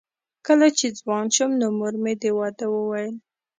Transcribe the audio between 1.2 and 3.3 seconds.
شوم نو مور مې د واده وویل